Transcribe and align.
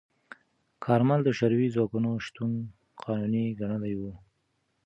کارمل 0.85 1.19
د 1.23 1.29
شوروي 1.37 1.67
ځواکونو 1.75 2.09
شتون 2.25 2.51
قانوني 3.03 3.45
ګڼلی 3.59 3.93
و. 3.97 4.01